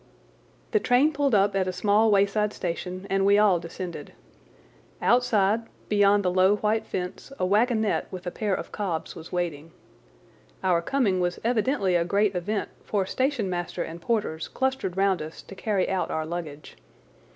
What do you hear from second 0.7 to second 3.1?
The train pulled up at a small wayside station